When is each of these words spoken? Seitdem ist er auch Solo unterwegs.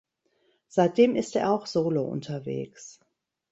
Seitdem 0.67 1.15
ist 1.15 1.35
er 1.35 1.51
auch 1.51 1.67
Solo 1.67 2.01
unterwegs. 2.01 2.99